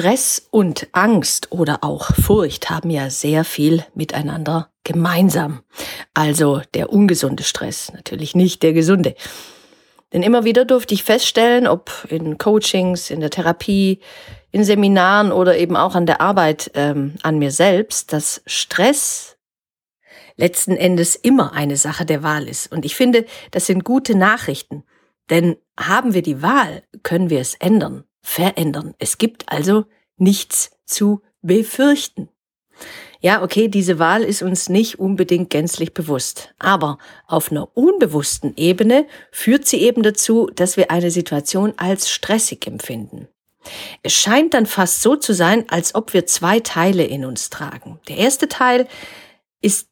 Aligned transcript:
Stress 0.00 0.48
und 0.50 0.88
Angst 0.92 1.52
oder 1.52 1.84
auch 1.84 2.14
Furcht 2.14 2.70
haben 2.70 2.88
ja 2.88 3.10
sehr 3.10 3.44
viel 3.44 3.84
miteinander 3.94 4.70
gemeinsam. 4.82 5.60
Also 6.14 6.62
der 6.72 6.90
ungesunde 6.90 7.42
Stress, 7.42 7.92
natürlich 7.92 8.34
nicht 8.34 8.62
der 8.62 8.72
gesunde. 8.72 9.14
Denn 10.14 10.22
immer 10.22 10.44
wieder 10.44 10.64
durfte 10.64 10.94
ich 10.94 11.04
feststellen, 11.04 11.66
ob 11.66 12.06
in 12.08 12.38
Coachings, 12.38 13.10
in 13.10 13.20
der 13.20 13.28
Therapie, 13.28 14.00
in 14.52 14.64
Seminaren 14.64 15.32
oder 15.32 15.58
eben 15.58 15.76
auch 15.76 15.94
an 15.94 16.06
der 16.06 16.22
Arbeit 16.22 16.70
ähm, 16.72 17.16
an 17.22 17.38
mir 17.38 17.50
selbst, 17.50 18.14
dass 18.14 18.40
Stress 18.46 19.36
letzten 20.36 20.78
Endes 20.78 21.14
immer 21.14 21.52
eine 21.52 21.76
Sache 21.76 22.06
der 22.06 22.22
Wahl 22.22 22.48
ist. 22.48 22.72
Und 22.72 22.86
ich 22.86 22.96
finde, 22.96 23.26
das 23.50 23.66
sind 23.66 23.84
gute 23.84 24.16
Nachrichten. 24.16 24.82
Denn 25.28 25.58
haben 25.78 26.14
wir 26.14 26.22
die 26.22 26.40
Wahl, 26.40 26.84
können 27.02 27.28
wir 27.28 27.40
es 27.40 27.54
ändern 27.56 28.04
verändern. 28.22 28.94
Es 28.98 29.18
gibt 29.18 29.50
also 29.50 29.84
nichts 30.16 30.70
zu 30.84 31.22
befürchten. 31.42 32.28
Ja, 33.20 33.42
okay, 33.42 33.68
diese 33.68 33.98
Wahl 33.98 34.22
ist 34.22 34.42
uns 34.42 34.70
nicht 34.70 34.98
unbedingt 34.98 35.50
gänzlich 35.50 35.92
bewusst, 35.92 36.54
aber 36.58 36.96
auf 37.26 37.50
einer 37.50 37.76
unbewussten 37.76 38.54
Ebene 38.56 39.06
führt 39.30 39.66
sie 39.66 39.82
eben 39.82 40.02
dazu, 40.02 40.50
dass 40.54 40.78
wir 40.78 40.90
eine 40.90 41.10
Situation 41.10 41.74
als 41.76 42.08
stressig 42.10 42.66
empfinden. 42.66 43.28
Es 44.02 44.14
scheint 44.14 44.54
dann 44.54 44.64
fast 44.64 45.02
so 45.02 45.16
zu 45.16 45.34
sein, 45.34 45.68
als 45.68 45.94
ob 45.94 46.14
wir 46.14 46.26
zwei 46.26 46.60
Teile 46.60 47.04
in 47.04 47.26
uns 47.26 47.50
tragen. 47.50 48.00
Der 48.08 48.16
erste 48.16 48.48
Teil 48.48 48.88
ist 49.60 49.89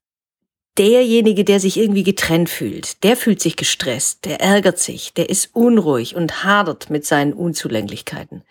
derjenige, 0.79 1.45
der 1.45 1.61
sich 1.61 1.77
irgendwie 1.77 2.05
getrennt 2.05 2.49
fühlt, 2.49 3.03
der 3.03 3.17
fühlt 3.17 3.41
sich 3.41 3.57
gestresst, 3.57 4.25
der 4.25 4.41
ärgert 4.41 4.79
sich, 4.79 5.13
der 5.15 5.29
ist 5.29 5.51
unruhig 5.55 6.15
und 6.15 6.45
hadert 6.45 6.91
mit 6.91 7.05
seinen 7.05 7.33
Unzulänglichkeiten. 7.33 8.43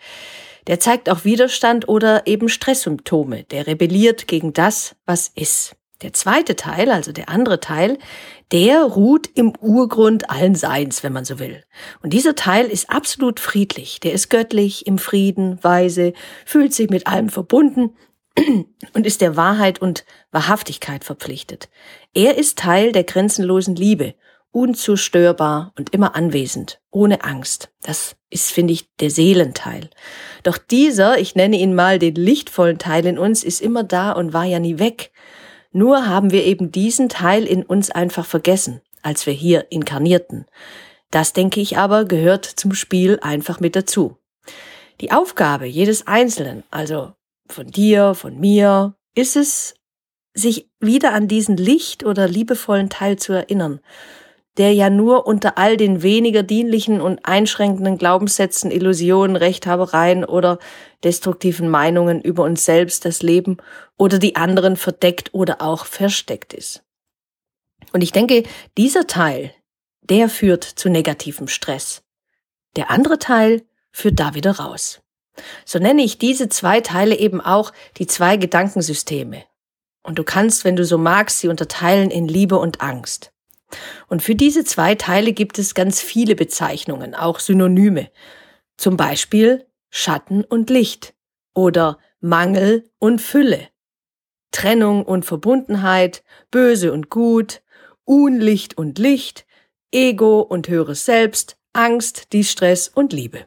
Der 0.68 0.80
zeigt 0.80 1.10
auch 1.10 1.24
Widerstand 1.24 1.88
oder 1.88 2.28
eben 2.28 2.50
Stresssymptome, 2.50 3.44
der 3.44 3.68
rebelliert 3.68 4.28
gegen 4.28 4.52
das, 4.52 4.96
was 5.06 5.32
ist. 5.34 5.76
Der 6.02 6.14
zweite 6.14 6.56
Teil, 6.56 6.92
also 6.92 7.12
der 7.12 7.30
andere 7.30 7.60
Teil, 7.60 7.98
der 8.52 8.84
ruht 8.84 9.30
im 9.34 9.54
Urgrund 9.60 10.30
allen 10.30 10.54
Seins, 10.54 11.02
wenn 11.04 11.14
man 11.14 11.26
so 11.26 11.40
will. 11.40 11.64
Und 12.04 12.14
dieser 12.14 12.36
Teil 12.36 12.68
ist 12.68 12.90
absolut 12.90 13.40
friedlich, 13.40 14.00
der 14.00 14.14
ist 14.14 14.30
göttlich, 14.30 14.86
im 14.86 15.00
Frieden, 15.00 15.58
weise, 15.64 16.14
fühlt 16.46 16.74
sich 16.74 16.90
mit 16.90 17.08
allem 17.08 17.30
verbunden 17.30 17.96
und 18.94 19.06
ist 19.06 19.22
der 19.22 19.36
Wahrheit 19.36 19.82
und 19.82 20.06
Wahrhaftigkeit 20.32 21.04
verpflichtet. 21.04 21.70
Er 22.14 22.38
ist 22.38 22.58
Teil 22.60 22.92
der 22.92 23.04
grenzenlosen 23.04 23.76
Liebe, 23.76 24.16
unzerstörbar 24.52 25.74
und 25.78 25.94
immer 25.94 26.16
anwesend, 26.16 26.80
ohne 26.92 27.24
Angst. 27.24 27.70
Das 27.84 28.16
ist, 28.30 28.52
finde 28.52 28.74
ich, 28.74 28.90
der 28.96 29.12
Seelenteil. 29.12 29.90
Doch 30.44 30.58
dieser, 30.58 31.20
ich 31.20 31.36
nenne 31.36 31.58
ihn 31.58 31.76
mal 31.76 32.00
den 32.00 32.16
lichtvollen 32.16 32.78
Teil 32.78 33.06
in 33.06 33.20
uns, 33.20 33.44
ist 33.44 33.62
immer 33.62 33.84
da 33.84 34.12
und 34.12 34.34
war 34.34 34.46
ja 34.46 34.60
nie 34.60 34.80
weg. 34.80 35.12
Nur 35.72 36.08
haben 36.08 36.32
wir 36.32 36.46
eben 36.46 36.72
diesen 36.72 37.10
Teil 37.10 37.46
in 37.46 37.64
uns 37.64 37.92
einfach 37.92 38.26
vergessen, 38.26 38.82
als 39.04 39.26
wir 39.26 39.34
hier 39.34 39.68
inkarnierten. 39.70 40.46
Das, 41.12 41.34
denke 41.34 41.62
ich 41.62 41.78
aber, 41.78 42.06
gehört 42.06 42.46
zum 42.46 42.74
Spiel 42.74 43.20
einfach 43.22 43.60
mit 43.60 43.76
dazu. 43.76 44.18
Die 45.02 45.12
Aufgabe 45.12 45.66
jedes 45.66 46.08
Einzelnen, 46.08 46.64
also 46.72 47.14
von 47.52 47.68
dir, 47.68 48.14
von 48.14 48.40
mir, 48.40 48.96
ist 49.16 49.36
es, 49.36 49.74
sich 50.34 50.70
wieder 50.80 51.14
an 51.14 51.28
diesen 51.28 51.58
Licht 51.58 52.04
oder 52.06 52.28
liebevollen 52.28 52.90
Teil 52.90 53.18
zu 53.18 53.34
erinnern, 53.34 53.80
der 54.58 54.74
ja 54.74 54.90
nur 54.90 55.28
unter 55.28 55.58
all 55.58 55.78
den 55.78 56.02
weniger 56.04 56.44
dienlichen 56.44 57.02
und 57.02 57.26
einschränkenden 57.26 57.98
Glaubenssätzen, 57.98 58.72
Illusionen, 58.72 59.36
Rechthabereien 59.36 60.26
oder 60.26 60.60
destruktiven 61.04 61.70
Meinungen 61.70 62.22
über 62.22 62.44
uns 62.44 62.66
selbst, 62.66 63.06
das 63.06 63.22
Leben 63.22 63.58
oder 63.98 64.20
die 64.20 64.36
anderen 64.36 64.78
verdeckt 64.78 65.34
oder 65.34 65.62
auch 65.62 65.86
versteckt 65.86 66.54
ist. 66.54 66.84
Und 67.94 68.02
ich 68.02 68.12
denke, 68.12 68.44
dieser 68.78 69.08
Teil, 69.08 69.54
der 70.02 70.30
führt 70.30 70.64
zu 70.64 70.90
negativem 70.90 71.48
Stress. 71.48 72.04
Der 72.76 72.92
andere 72.92 73.20
Teil 73.20 73.64
führt 73.92 74.20
da 74.20 74.34
wieder 74.34 74.60
raus. 74.60 75.02
So 75.66 75.80
nenne 75.80 76.04
ich 76.04 76.18
diese 76.18 76.50
zwei 76.50 76.82
Teile 76.82 77.16
eben 77.18 77.42
auch 77.42 77.72
die 77.98 78.08
zwei 78.08 78.38
Gedankensysteme. 78.38 79.44
Und 80.04 80.20
du 80.20 80.24
kannst, 80.24 80.64
wenn 80.64 80.76
du 80.76 80.86
so 80.86 80.98
magst, 80.98 81.40
sie 81.40 81.50
unterteilen 81.50 82.12
in 82.12 82.28
Liebe 82.28 82.58
und 82.58 82.82
Angst. 82.82 83.34
Und 84.08 84.24
für 84.24 84.36
diese 84.36 84.64
zwei 84.64 84.96
Teile 84.96 85.34
gibt 85.34 85.60
es 85.60 85.76
ganz 85.76 86.02
viele 86.02 86.36
Bezeichnungen, 86.36 87.14
auch 87.14 87.40
Synonyme. 87.40 88.10
Zum 88.78 88.96
Beispiel 88.96 89.66
Schatten 89.90 90.44
und 90.44 90.70
Licht 90.70 91.14
oder 91.54 92.00
Mangel 92.20 92.90
und 93.00 93.22
Fülle, 93.22 93.68
Trennung 94.52 95.04
und 95.04 95.26
Verbundenheit, 95.26 96.24
Böse 96.52 96.94
und 96.94 97.10
Gut, 97.10 97.62
Unlicht 98.06 98.78
und 98.78 98.98
Licht, 98.98 99.46
Ego 99.92 100.42
und 100.42 100.68
höheres 100.68 101.06
Selbst, 101.06 101.58
Angst, 101.74 102.34
Distress 102.34 102.88
und 102.88 103.14
Liebe. 103.14 103.46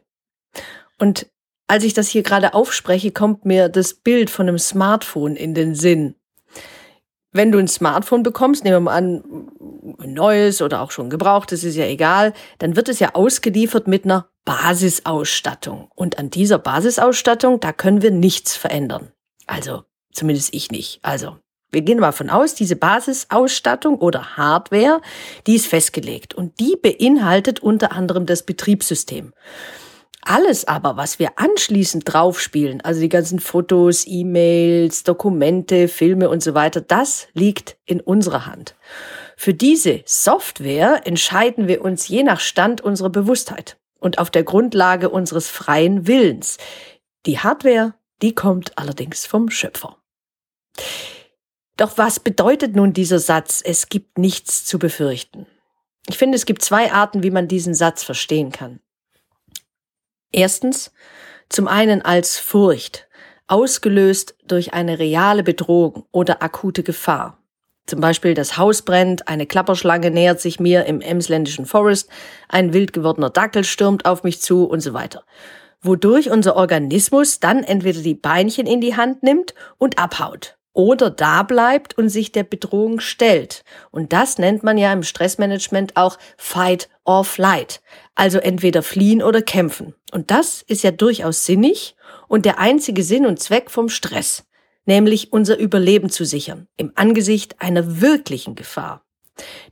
Und 0.99 1.27
als 1.71 1.85
ich 1.85 1.95
das 1.95 2.09
hier 2.09 2.25
gerade 2.25 2.53
aufspreche, 2.53 3.13
kommt 3.13 3.45
mir 3.45 3.69
das 3.69 3.95
Bild 3.95 4.29
von 4.29 4.49
einem 4.49 4.59
Smartphone 4.59 5.37
in 5.37 5.55
den 5.55 5.77
Sinn. 5.77 6.17
Wenn 7.31 7.53
du 7.53 7.59
ein 7.61 7.69
Smartphone 7.69 8.25
bekommst, 8.25 8.65
nehmen 8.65 8.75
wir 8.75 8.81
mal 8.81 8.97
an, 8.97 9.53
ein 10.01 10.13
neues 10.13 10.63
oder 10.63 10.81
auch 10.81 10.91
schon 10.91 11.11
gebrauchtes, 11.11 11.63
ist 11.63 11.77
ja 11.77 11.85
egal, 11.85 12.33
dann 12.59 12.75
wird 12.75 12.89
es 12.89 12.99
ja 12.99 13.15
ausgeliefert 13.15 13.87
mit 13.87 14.05
einer 14.05 14.29
Basisausstattung. 14.45 15.89
Und 15.95 16.19
an 16.19 16.31
dieser 16.31 16.59
Basisausstattung, 16.59 17.61
da 17.61 17.73
können 17.73 18.03
wir 18.03 18.11
nichts 18.11 18.57
verändern. 18.57 19.13
Also, 19.47 19.85
zumindest 20.13 20.53
ich 20.53 20.73
nicht. 20.73 20.99
Also, 21.03 21.37
wir 21.71 21.83
gehen 21.83 22.01
mal 22.01 22.11
von 22.11 22.31
aus, 22.31 22.57
diese 22.57 22.75
Basisausstattung 22.75 23.99
oder 23.99 24.37
Hardware, 24.37 25.01
die 25.47 25.55
ist 25.55 25.69
festgelegt 25.69 26.35
und 26.35 26.59
die 26.59 26.75
beinhaltet 26.75 27.61
unter 27.61 27.93
anderem 27.93 28.27
das 28.27 28.45
Betriebssystem. 28.45 29.33
Alles 30.31 30.69
aber, 30.69 30.97
was 30.97 31.19
wir 31.19 31.41
anschließend 31.41 32.05
draufspielen, 32.07 32.81
also 32.83 33.01
die 33.01 33.09
ganzen 33.09 33.41
Fotos, 33.41 34.05
E-Mails, 34.07 35.03
Dokumente, 35.03 35.89
Filme 35.89 36.31
und 36.31 36.41
so 36.41 36.55
weiter, 36.55 36.81
das 36.81 37.27
liegt 37.35 37.79
in 37.85 38.01
unserer 38.01 38.47
Hand. 38.47 38.77
Für 39.37 39.55
diese 39.55 40.03
Software 40.05 41.05
entscheiden 41.05 41.67
wir 41.67 41.83
uns 41.83 42.07
je 42.07 42.23
nach 42.23 42.39
Stand 42.39 42.81
unserer 42.81 43.11
Bewusstheit 43.11 43.81
und 43.99 44.21
auf 44.21 44.31
der 44.31 44.45
Grundlage 44.45 45.09
unseres 45.09 45.49
freien 45.49 46.07
Willens. 46.07 46.59
Die 47.27 47.41
Hardware, 47.41 47.95
die 48.23 48.33
kommt 48.33 48.79
allerdings 48.79 49.27
vom 49.27 49.51
Schöpfer. 49.51 49.97
Doch 51.77 51.99
was 51.99 52.21
bedeutet 52.21 52.77
nun 52.77 52.93
dieser 52.93 53.19
Satz, 53.19 53.63
es 53.65 53.89
gibt 53.89 54.17
nichts 54.17 54.65
zu 54.65 54.79
befürchten? 54.79 55.49
Ich 56.07 56.19
finde, 56.19 56.37
es 56.37 56.47
gibt 56.47 56.63
zwei 56.63 56.93
Arten, 56.93 57.25
wie 57.25 57.33
man 57.33 57.49
diesen 57.49 57.75
Satz 57.75 58.05
verstehen 58.05 58.53
kann. 58.53 58.79
Erstens, 60.33 60.93
zum 61.49 61.67
einen 61.67 62.03
als 62.03 62.39
Furcht, 62.39 63.09
ausgelöst 63.49 64.37
durch 64.47 64.73
eine 64.73 64.99
reale 64.99 65.43
Bedrohung 65.43 66.05
oder 66.13 66.43
akute 66.43 66.83
Gefahr. 66.83 67.39
Zum 67.87 68.01
Beispiel 68.01 68.35
das 68.35 68.57
Haus 68.57 68.83
brennt, 68.83 69.27
eine 69.27 69.47
Klapperschlange 69.47 70.13
nähert 70.13 70.41
sich 70.41 70.61
mir 70.61 70.87
im 70.87 71.01
emsländischen 71.01 71.67
Forest, 71.67 72.09
ein 72.49 72.73
wild 72.73 72.93
gewordener 72.93 73.31
Dackel 73.31 73.65
stürmt 73.65 74.07
auf 74.07 74.23
mich 74.23 74.41
zu 74.41 74.65
und 74.65 74.81
so 74.81 74.95
weiter. 74.95 75.25
Wodurch 75.83 76.31
unser 76.31 76.55
Organismus 76.55 77.41
dann 77.41 77.65
entweder 77.65 78.01
die 78.01 78.15
Beinchen 78.15 78.67
in 78.67 78.81
die 78.81 78.97
Hand 78.97 79.25
nimmt 79.25 79.55
und 79.79 79.99
abhaut 79.99 80.60
oder 80.73 81.11
da 81.11 81.43
bleibt 81.43 81.99
und 81.99 82.09
sich 82.09 82.33
der 82.33 82.45
Bedrohung 82.45 83.01
stellt. 83.01 83.65
Und 83.91 84.13
das 84.13 84.39
nennt 84.39 84.63
man 84.63 84.79
ja 84.79 84.93
im 84.93 85.03
Stressmanagement 85.03 85.97
auch 85.97 86.19
Fight 86.37 86.89
or 87.05 87.25
Flight. 87.25 87.81
Also 88.15 88.39
entweder 88.39 88.83
fliehen 88.83 89.23
oder 89.23 89.43
kämpfen. 89.43 89.95
Und 90.13 90.31
das 90.31 90.63
ist 90.63 90.83
ja 90.83 90.91
durchaus 90.91 91.45
sinnig 91.45 91.97
und 92.29 92.45
der 92.45 92.59
einzige 92.59 93.03
Sinn 93.03 93.27
und 93.27 93.41
Zweck 93.41 93.71
vom 93.71 93.89
Stress, 93.89 94.45
nämlich 94.85 95.33
unser 95.33 95.59
Überleben 95.59 96.11
zu 96.11 96.25
sichern 96.25 96.69
im 96.77 96.93
Angesicht 96.95 97.61
einer 97.61 98.01
wirklichen 98.01 98.55
Gefahr. 98.55 99.05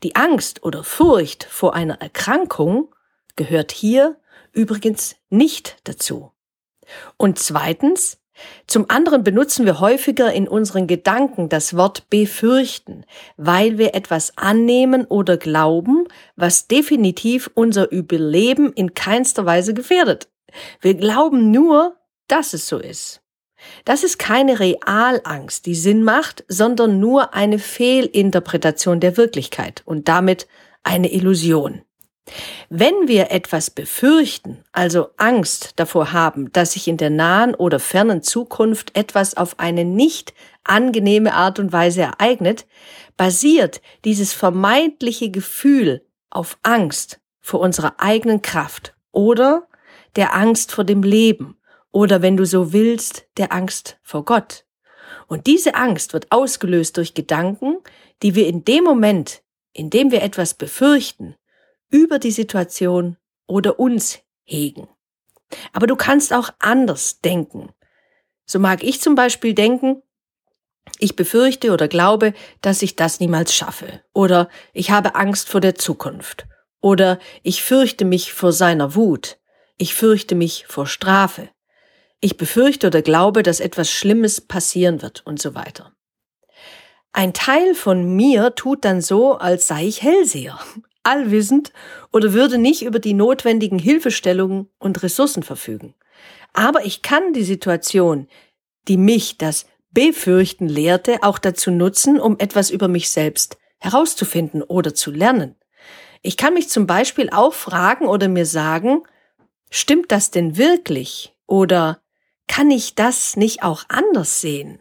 Die 0.02 0.16
Angst 0.16 0.64
oder 0.64 0.82
Furcht 0.82 1.44
vor 1.44 1.74
einer 1.74 2.00
Erkrankung 2.00 2.94
gehört 3.36 3.70
hier 3.72 4.16
übrigens 4.52 5.16
nicht 5.30 5.76
dazu. 5.84 6.32
Und 7.16 7.38
zweitens, 7.38 8.18
Zum 8.66 8.88
anderen 8.88 9.24
benutzen 9.24 9.66
wir 9.66 9.80
häufiger 9.80 10.32
in 10.32 10.46
unseren 10.48 10.86
Gedanken 10.86 11.48
das 11.48 11.76
Wort 11.76 12.08
befürchten, 12.10 13.04
weil 13.36 13.78
wir 13.78 13.94
etwas 13.94 14.36
annehmen 14.36 15.04
oder 15.04 15.36
glauben, 15.36 16.06
was 16.36 16.68
definitiv 16.68 17.50
unser 17.54 17.90
Überleben 17.90 18.72
in 18.72 18.94
keinster 18.94 19.46
Weise 19.46 19.74
gefährdet. 19.74 20.28
Wir 20.80 20.94
glauben 20.94 21.50
nur, 21.50 21.96
dass 22.26 22.52
es 22.52 22.68
so 22.68 22.78
ist. 22.78 23.22
Das 23.84 24.04
ist 24.04 24.18
keine 24.18 24.60
Realangst, 24.60 25.66
die 25.66 25.74
Sinn 25.74 26.04
macht, 26.04 26.44
sondern 26.48 27.00
nur 27.00 27.34
eine 27.34 27.58
Fehlinterpretation 27.58 29.00
der 29.00 29.16
Wirklichkeit 29.16 29.82
und 29.84 30.08
damit 30.08 30.46
eine 30.84 31.12
Illusion. 31.12 31.82
Wenn 32.68 33.08
wir 33.08 33.30
etwas 33.30 33.70
befürchten, 33.70 34.64
also 34.72 35.08
Angst 35.16 35.72
davor 35.76 36.12
haben, 36.12 36.52
dass 36.52 36.72
sich 36.72 36.88
in 36.88 36.96
der 36.96 37.10
nahen 37.10 37.54
oder 37.54 37.80
fernen 37.80 38.22
Zukunft 38.22 38.96
etwas 38.96 39.36
auf 39.36 39.58
eine 39.58 39.84
nicht 39.84 40.34
angenehme 40.64 41.34
Art 41.34 41.58
und 41.58 41.72
Weise 41.72 42.02
ereignet, 42.02 42.66
basiert 43.16 43.80
dieses 44.04 44.32
vermeintliche 44.32 45.30
Gefühl 45.30 46.04
auf 46.30 46.58
Angst 46.62 47.20
vor 47.40 47.60
unserer 47.60 47.94
eigenen 47.98 48.42
Kraft 48.42 48.94
oder 49.12 49.66
der 50.16 50.34
Angst 50.34 50.72
vor 50.72 50.84
dem 50.84 51.02
Leben 51.02 51.56
oder 51.90 52.22
wenn 52.22 52.36
du 52.36 52.44
so 52.44 52.72
willst, 52.72 53.26
der 53.36 53.52
Angst 53.52 53.98
vor 54.02 54.24
Gott. 54.24 54.64
Und 55.26 55.46
diese 55.46 55.74
Angst 55.74 56.12
wird 56.12 56.30
ausgelöst 56.30 56.96
durch 56.96 57.14
Gedanken, 57.14 57.78
die 58.22 58.34
wir 58.34 58.46
in 58.46 58.64
dem 58.64 58.84
Moment, 58.84 59.42
in 59.72 59.90
dem 59.90 60.10
wir 60.10 60.22
etwas 60.22 60.54
befürchten, 60.54 61.34
über 61.90 62.18
die 62.18 62.30
Situation 62.30 63.16
oder 63.46 63.78
uns 63.78 64.20
hegen. 64.44 64.88
Aber 65.72 65.86
du 65.86 65.96
kannst 65.96 66.32
auch 66.32 66.50
anders 66.58 67.20
denken. 67.20 67.70
So 68.44 68.58
mag 68.58 68.82
ich 68.82 69.00
zum 69.00 69.14
Beispiel 69.14 69.54
denken, 69.54 70.02
ich 70.98 71.16
befürchte 71.16 71.72
oder 71.72 71.86
glaube, 71.86 72.32
dass 72.60 72.82
ich 72.82 72.96
das 72.96 73.20
niemals 73.20 73.54
schaffe. 73.54 74.02
Oder 74.12 74.48
ich 74.72 74.90
habe 74.90 75.14
Angst 75.14 75.48
vor 75.48 75.60
der 75.60 75.74
Zukunft. 75.74 76.46
Oder 76.80 77.18
ich 77.42 77.62
fürchte 77.62 78.04
mich 78.04 78.32
vor 78.32 78.52
seiner 78.52 78.94
Wut. 78.94 79.38
Ich 79.76 79.94
fürchte 79.94 80.34
mich 80.34 80.66
vor 80.66 80.86
Strafe. 80.86 81.50
Ich 82.20 82.36
befürchte 82.36 82.88
oder 82.88 83.02
glaube, 83.02 83.42
dass 83.42 83.60
etwas 83.60 83.90
Schlimmes 83.90 84.40
passieren 84.40 85.02
wird 85.02 85.24
und 85.24 85.40
so 85.40 85.54
weiter. 85.54 85.92
Ein 87.12 87.32
Teil 87.32 87.74
von 87.74 88.16
mir 88.16 88.54
tut 88.54 88.84
dann 88.84 89.00
so, 89.00 89.34
als 89.34 89.66
sei 89.66 89.86
ich 89.86 90.02
Hellseher 90.02 90.58
allwissend 91.08 91.72
oder 92.12 92.32
würde 92.32 92.58
nicht 92.58 92.82
über 92.82 92.98
die 92.98 93.14
notwendigen 93.14 93.78
Hilfestellungen 93.78 94.68
und 94.78 95.02
Ressourcen 95.02 95.42
verfügen. 95.42 95.94
Aber 96.52 96.84
ich 96.84 97.02
kann 97.02 97.32
die 97.32 97.44
Situation, 97.44 98.28
die 98.86 98.96
mich 98.96 99.38
das 99.38 99.66
Befürchten 99.90 100.68
lehrte, 100.68 101.22
auch 101.22 101.38
dazu 101.38 101.70
nutzen, 101.70 102.20
um 102.20 102.38
etwas 102.38 102.70
über 102.70 102.88
mich 102.88 103.10
selbst 103.10 103.58
herauszufinden 103.78 104.62
oder 104.62 104.94
zu 104.94 105.10
lernen. 105.10 105.56
Ich 106.22 106.36
kann 106.36 106.54
mich 106.54 106.68
zum 106.68 106.86
Beispiel 106.86 107.30
auch 107.30 107.54
fragen 107.54 108.06
oder 108.06 108.28
mir 108.28 108.46
sagen, 108.46 109.02
stimmt 109.70 110.12
das 110.12 110.30
denn 110.30 110.56
wirklich? 110.56 111.34
Oder 111.46 112.02
kann 112.48 112.70
ich 112.70 112.94
das 112.94 113.36
nicht 113.36 113.62
auch 113.62 113.84
anders 113.88 114.40
sehen? 114.40 114.80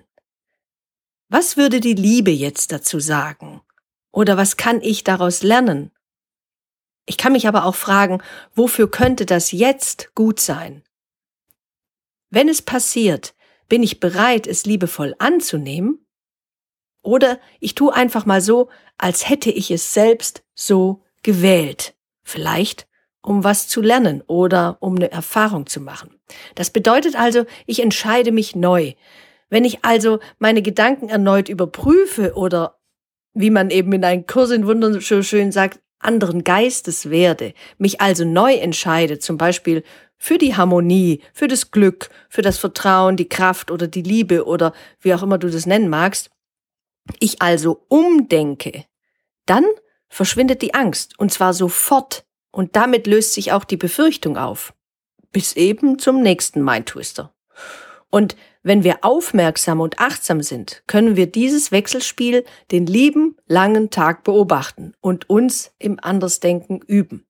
Was 1.29 1.57
würde 1.57 1.79
die 1.79 1.93
Liebe 1.93 2.31
jetzt 2.31 2.71
dazu 2.71 2.99
sagen? 2.99 3.61
Oder 4.11 4.37
was 4.37 4.57
kann 4.57 4.81
ich 4.81 5.03
daraus 5.03 5.43
lernen? 5.43 5.91
Ich 7.07 7.17
kann 7.17 7.31
mich 7.31 7.47
aber 7.47 7.65
auch 7.65 7.75
fragen, 7.75 8.21
wofür 8.53 8.91
könnte 8.91 9.25
das 9.25 9.53
jetzt 9.53 10.13
gut 10.13 10.39
sein? 10.39 10.83
Wenn 12.29 12.49
es 12.49 12.61
passiert, 12.61 13.33
bin 13.69 13.81
ich 13.81 14.01
bereit, 14.01 14.45
es 14.45 14.65
liebevoll 14.65 15.15
anzunehmen? 15.17 16.05
Oder 17.01 17.39
ich 17.61 17.75
tue 17.75 17.93
einfach 17.93 18.25
mal 18.25 18.41
so, 18.41 18.69
als 18.97 19.29
hätte 19.29 19.49
ich 19.49 19.71
es 19.71 19.93
selbst 19.93 20.43
so 20.53 21.01
gewählt. 21.23 21.95
Vielleicht, 22.23 22.87
um 23.21 23.45
was 23.45 23.69
zu 23.69 23.81
lernen 23.81 24.21
oder 24.27 24.77
um 24.81 24.97
eine 24.97 25.09
Erfahrung 25.09 25.65
zu 25.65 25.79
machen. 25.79 26.19
Das 26.55 26.71
bedeutet 26.71 27.15
also, 27.15 27.45
ich 27.65 27.81
entscheide 27.81 28.33
mich 28.33 28.53
neu. 28.53 28.93
Wenn 29.49 29.63
ich 29.63 29.85
also 29.85 30.19
meine 30.39 30.61
Gedanken 30.61 31.07
erneut 31.07 31.47
überprüfe 31.47 32.33
oder 32.35 32.79
wie 33.33 33.49
man 33.49 33.69
eben 33.69 33.93
in 33.93 34.03
einem 34.03 34.25
Kurs 34.25 34.51
in 34.51 34.67
Wundern 34.67 34.99
so 34.99 35.21
schön 35.21 35.53
sagt, 35.53 35.79
anderen 35.99 36.43
Geistes 36.43 37.09
werde, 37.09 37.53
mich 37.77 38.01
also 38.01 38.25
neu 38.25 38.53
entscheide, 38.53 39.19
zum 39.19 39.37
Beispiel 39.37 39.83
für 40.17 40.37
die 40.37 40.55
Harmonie, 40.55 41.21
für 41.33 41.47
das 41.47 41.71
Glück, 41.71 42.09
für 42.29 42.41
das 42.41 42.57
Vertrauen, 42.57 43.17
die 43.17 43.29
Kraft 43.29 43.71
oder 43.71 43.87
die 43.87 44.01
Liebe 44.01 44.45
oder 44.45 44.73
wie 44.99 45.13
auch 45.13 45.23
immer 45.23 45.37
du 45.37 45.49
das 45.49 45.65
nennen 45.65 45.89
magst, 45.89 46.29
ich 47.19 47.41
also 47.41 47.85
umdenke, 47.87 48.85
dann 49.45 49.65
verschwindet 50.09 50.61
die 50.61 50.73
Angst 50.73 51.17
und 51.19 51.31
zwar 51.31 51.53
sofort 51.53 52.25
und 52.51 52.75
damit 52.75 53.07
löst 53.07 53.33
sich 53.33 53.51
auch 53.51 53.63
die 53.63 53.77
Befürchtung 53.77 54.37
auf. 54.37 54.73
Bis 55.31 55.53
eben 55.53 55.99
zum 55.99 56.21
nächsten 56.21 56.63
Mindtwister. 56.63 57.33
Und 58.09 58.35
wenn 58.67 58.83
wir 58.83 58.97
aufmerksam 59.01 59.79
und 59.79 59.99
achtsam 59.99 60.41
sind, 60.41 60.83
können 60.87 61.15
wir 61.15 61.27
dieses 61.27 61.71
Wechselspiel 61.71 62.43
den 62.71 62.85
lieben 62.85 63.37
langen 63.47 63.89
Tag 63.89 64.23
beobachten 64.23 64.93
und 64.99 65.29
uns 65.29 65.71
im 65.79 65.97
Andersdenken 66.01 66.81
üben. 66.85 67.25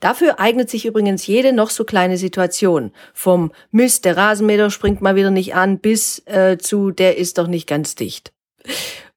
Dafür 0.00 0.40
eignet 0.40 0.70
sich 0.70 0.86
übrigens 0.86 1.26
jede 1.26 1.52
noch 1.52 1.70
so 1.70 1.84
kleine 1.84 2.16
Situation. 2.16 2.92
Vom 3.12 3.52
Mist, 3.70 4.04
der 4.04 4.16
Rasenmäher 4.16 4.70
springt 4.70 5.02
mal 5.02 5.16
wieder 5.16 5.30
nicht 5.30 5.54
an, 5.54 5.78
bis 5.78 6.22
äh, 6.26 6.56
zu 6.58 6.90
der 6.90 7.18
ist 7.18 7.38
doch 7.38 7.46
nicht 7.46 7.68
ganz 7.68 7.94
dicht. 7.94 8.32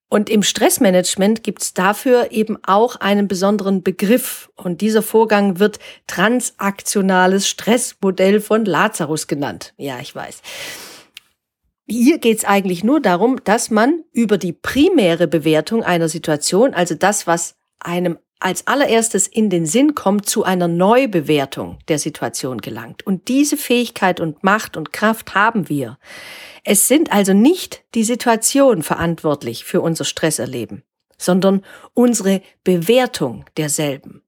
Und 0.08 0.30
im 0.30 0.44
Stressmanagement 0.44 1.44
gibt 1.44 1.62
es 1.62 1.74
dafür 1.74 2.32
eben 2.32 2.58
auch 2.64 2.98
einen 2.98 3.28
besonderen 3.28 3.84
Begriff. 3.84 4.52
Und 4.56 4.82
dieser 4.82 5.02
Vorgang 5.02 5.60
wird 5.60 5.80
transaktionales 6.08 7.48
Stressmodell 7.48 8.40
von 8.40 8.66
Lazarus 8.66 9.28
genannt. 9.28 9.74
Ja, 9.78 10.00
ich 10.00 10.14
weiß. 10.14 10.42
Hier 11.88 12.18
geht 12.18 12.40
es 12.40 12.46
eigentlich 12.46 12.84
nur 12.84 13.00
darum, 13.00 13.44
dass 13.44 13.70
man 13.70 14.04
über 14.12 14.38
die 14.38 14.54
primäre 14.54 15.28
Bewertung 15.28 15.84
einer 15.84 16.10
Situation, 16.10 16.74
also 16.74 16.96
das, 16.96 17.28
was 17.28 17.56
einem 17.80 18.18
als 18.40 18.68
allererstes 18.68 19.28
in 19.28 19.50
den 19.50 19.66
Sinn 19.66 19.96
kommt, 19.96 20.28
zu 20.28 20.44
einer 20.44 20.68
Neubewertung 20.68 21.80
der 21.88 22.00
Situation 22.00 22.60
gelangt. 22.60 23.06
Und 23.06 23.28
diese 23.28 23.56
Fähigkeit 23.56 24.20
und 24.20 24.44
Macht 24.44 24.78
und 24.78 24.94
Kraft 24.94 25.36
haben 25.36 25.70
wir. 25.70 25.98
Es 26.64 26.88
sind 26.88 27.12
also 27.12 27.34
nicht 27.34 27.84
die 27.94 28.04
Situationen 28.04 28.84
verantwortlich 28.84 29.64
für 29.64 29.82
unser 29.82 30.06
Stresserleben, 30.06 30.84
sondern 31.18 31.64
unsere 31.94 32.42
Bewertung 32.64 33.46
derselben. 33.58 34.25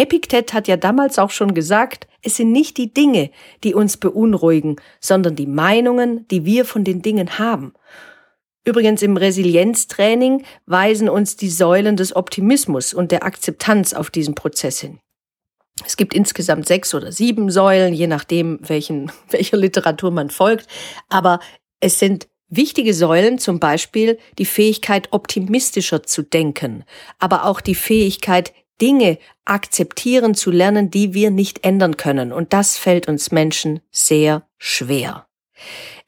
Epiktet 0.00 0.54
hat 0.54 0.66
ja 0.66 0.78
damals 0.78 1.18
auch 1.18 1.28
schon 1.28 1.52
gesagt, 1.52 2.08
es 2.22 2.36
sind 2.36 2.52
nicht 2.52 2.78
die 2.78 2.94
Dinge, 2.94 3.30
die 3.62 3.74
uns 3.74 3.98
beunruhigen, 3.98 4.76
sondern 4.98 5.36
die 5.36 5.46
Meinungen, 5.46 6.26
die 6.28 6.46
wir 6.46 6.64
von 6.64 6.84
den 6.84 7.02
Dingen 7.02 7.38
haben. 7.38 7.74
Übrigens 8.64 9.02
im 9.02 9.18
Resilienztraining 9.18 10.42
weisen 10.64 11.10
uns 11.10 11.36
die 11.36 11.50
Säulen 11.50 11.98
des 11.98 12.16
Optimismus 12.16 12.94
und 12.94 13.12
der 13.12 13.24
Akzeptanz 13.24 13.92
auf 13.92 14.08
diesen 14.08 14.34
Prozess 14.34 14.80
hin. 14.80 15.00
Es 15.84 15.98
gibt 15.98 16.14
insgesamt 16.14 16.66
sechs 16.66 16.94
oder 16.94 17.12
sieben 17.12 17.50
Säulen, 17.50 17.92
je 17.92 18.06
nachdem, 18.06 18.58
welchen, 18.62 19.12
welcher 19.28 19.58
Literatur 19.58 20.10
man 20.10 20.30
folgt. 20.30 20.66
Aber 21.10 21.40
es 21.80 21.98
sind 21.98 22.26
wichtige 22.48 22.94
Säulen, 22.94 23.38
zum 23.38 23.60
Beispiel 23.60 24.18
die 24.38 24.46
Fähigkeit, 24.46 25.08
optimistischer 25.10 26.04
zu 26.04 26.22
denken, 26.22 26.84
aber 27.18 27.44
auch 27.44 27.60
die 27.60 27.74
Fähigkeit, 27.74 28.54
Dinge 28.80 29.18
akzeptieren 29.44 30.34
zu 30.34 30.50
lernen, 30.50 30.90
die 30.90 31.14
wir 31.14 31.30
nicht 31.30 31.64
ändern 31.64 31.96
können. 31.96 32.32
Und 32.32 32.52
das 32.52 32.76
fällt 32.76 33.08
uns 33.08 33.30
Menschen 33.30 33.80
sehr 33.90 34.46
schwer. 34.58 35.26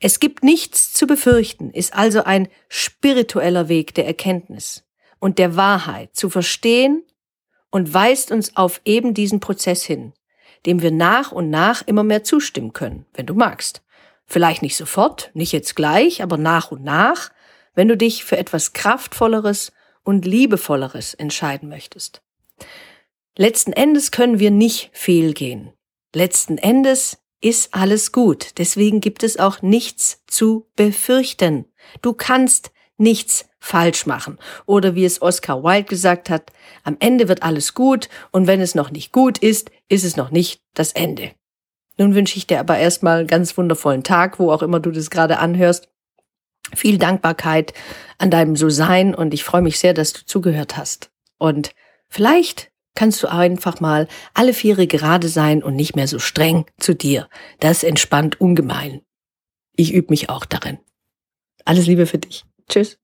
Es 0.00 0.18
gibt 0.18 0.42
nichts 0.42 0.92
zu 0.92 1.06
befürchten, 1.06 1.70
ist 1.70 1.94
also 1.94 2.24
ein 2.24 2.48
spiritueller 2.68 3.68
Weg 3.68 3.94
der 3.94 4.06
Erkenntnis 4.06 4.84
und 5.18 5.38
der 5.38 5.56
Wahrheit 5.56 6.16
zu 6.16 6.30
verstehen 6.30 7.04
und 7.70 7.94
weist 7.94 8.32
uns 8.32 8.56
auf 8.56 8.80
eben 8.84 9.14
diesen 9.14 9.40
Prozess 9.40 9.84
hin, 9.84 10.12
dem 10.66 10.82
wir 10.82 10.90
nach 10.90 11.32
und 11.32 11.50
nach 11.50 11.82
immer 11.86 12.02
mehr 12.02 12.24
zustimmen 12.24 12.72
können, 12.72 13.06
wenn 13.14 13.26
du 13.26 13.34
magst. 13.34 13.82
Vielleicht 14.26 14.62
nicht 14.62 14.76
sofort, 14.76 15.30
nicht 15.34 15.52
jetzt 15.52 15.76
gleich, 15.76 16.22
aber 16.22 16.36
nach 16.36 16.70
und 16.70 16.82
nach, 16.82 17.30
wenn 17.74 17.88
du 17.88 17.96
dich 17.96 18.24
für 18.24 18.38
etwas 18.38 18.72
Kraftvolleres 18.72 19.72
und 20.04 20.24
Liebevolleres 20.24 21.14
entscheiden 21.14 21.68
möchtest. 21.68 22.22
Letzten 23.36 23.72
Endes 23.72 24.10
können 24.10 24.38
wir 24.38 24.50
nicht 24.50 24.90
fehlgehen. 24.92 25.72
Letzten 26.14 26.58
Endes 26.58 27.18
ist 27.40 27.74
alles 27.74 28.12
gut. 28.12 28.58
Deswegen 28.58 29.00
gibt 29.00 29.22
es 29.22 29.38
auch 29.38 29.62
nichts 29.62 30.22
zu 30.26 30.66
befürchten. 30.76 31.66
Du 32.02 32.12
kannst 32.12 32.70
nichts 32.98 33.48
falsch 33.58 34.06
machen. 34.06 34.38
Oder 34.66 34.94
wie 34.94 35.04
es 35.04 35.22
Oscar 35.22 35.62
Wilde 35.62 35.84
gesagt 35.84 36.30
hat, 36.30 36.50
am 36.84 36.96
Ende 37.00 37.28
wird 37.28 37.42
alles 37.42 37.74
gut 37.74 38.08
und 38.30 38.46
wenn 38.46 38.60
es 38.60 38.74
noch 38.74 38.90
nicht 38.90 39.12
gut 39.12 39.38
ist, 39.38 39.70
ist 39.88 40.04
es 40.04 40.16
noch 40.16 40.30
nicht 40.30 40.60
das 40.74 40.92
Ende. 40.92 41.32
Nun 41.96 42.14
wünsche 42.14 42.36
ich 42.36 42.46
dir 42.46 42.60
aber 42.60 42.78
erstmal 42.78 43.20
einen 43.20 43.28
ganz 43.28 43.56
wundervollen 43.56 44.02
Tag, 44.02 44.38
wo 44.38 44.50
auch 44.50 44.62
immer 44.62 44.80
du 44.80 44.90
das 44.90 45.10
gerade 45.10 45.38
anhörst. 45.38 45.88
Viel 46.74 46.98
Dankbarkeit 46.98 47.74
an 48.18 48.30
deinem 48.30 48.56
So-Sein 48.56 49.14
und 49.14 49.34
ich 49.34 49.44
freue 49.44 49.62
mich 49.62 49.78
sehr, 49.78 49.94
dass 49.94 50.12
du 50.12 50.24
zugehört 50.24 50.76
hast. 50.76 51.10
Und 51.38 51.74
vielleicht 52.12 52.70
kannst 52.94 53.22
du 53.22 53.28
einfach 53.28 53.80
mal 53.80 54.06
alle 54.34 54.52
Viere 54.52 54.86
gerade 54.86 55.28
sein 55.28 55.62
und 55.62 55.74
nicht 55.74 55.96
mehr 55.96 56.06
so 56.06 56.18
streng 56.18 56.66
zu 56.78 56.94
dir. 56.94 57.28
Das 57.58 57.82
entspannt 57.82 58.40
ungemein. 58.40 59.00
Ich 59.74 59.94
übe 59.94 60.08
mich 60.10 60.28
auch 60.28 60.44
darin. 60.44 60.78
Alles 61.64 61.86
Liebe 61.86 62.06
für 62.06 62.18
dich. 62.18 62.44
Tschüss. 62.68 62.98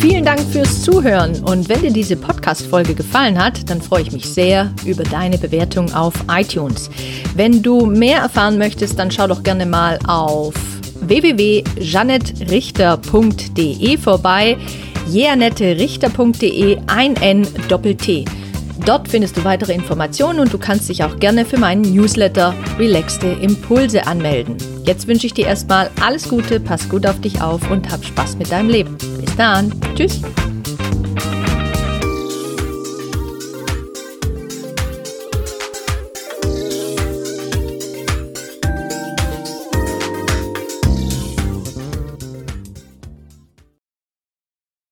Vielen 0.00 0.24
Dank 0.24 0.40
fürs 0.52 0.82
Zuhören 0.82 1.42
und 1.44 1.68
wenn 1.68 1.80
dir 1.80 1.92
diese 1.92 2.16
Podcast-Folge 2.16 2.94
gefallen 2.94 3.42
hat, 3.42 3.68
dann 3.70 3.80
freue 3.80 4.02
ich 4.02 4.12
mich 4.12 4.26
sehr 4.26 4.72
über 4.84 5.02
deine 5.02 5.38
Bewertung 5.38 5.92
auf 5.94 6.14
iTunes. 6.28 6.90
Wenn 7.34 7.62
du 7.62 7.86
mehr 7.86 8.20
erfahren 8.20 8.58
möchtest, 8.58 8.98
dann 8.98 9.10
schau 9.10 9.26
doch 9.26 9.42
gerne 9.42 9.66
mal 9.66 9.98
auf 10.06 10.75
www.janettrichter.de 11.00 13.98
vorbei. 13.98 14.56
jeanetterichter.de 15.08 16.78
ein 16.86 17.14
N 17.16 17.46
Doppel 17.68 17.94
T. 17.94 18.24
Dort 18.84 19.08
findest 19.08 19.36
du 19.36 19.44
weitere 19.44 19.72
Informationen 19.72 20.38
und 20.38 20.52
du 20.52 20.58
kannst 20.58 20.88
dich 20.88 21.02
auch 21.02 21.18
gerne 21.18 21.44
für 21.44 21.58
meinen 21.58 21.82
Newsletter 21.82 22.54
Relaxte 22.78 23.26
Impulse 23.26 24.06
anmelden. 24.06 24.56
Jetzt 24.84 25.08
wünsche 25.08 25.26
ich 25.26 25.34
dir 25.34 25.46
erstmal 25.46 25.90
alles 26.00 26.28
Gute, 26.28 26.60
pass 26.60 26.88
gut 26.88 27.06
auf 27.06 27.20
dich 27.20 27.40
auf 27.40 27.68
und 27.70 27.90
hab 27.90 28.04
Spaß 28.04 28.36
mit 28.36 28.52
deinem 28.52 28.68
Leben. 28.68 28.96
Bis 29.20 29.34
dann. 29.36 29.72
Tschüss. 29.96 30.20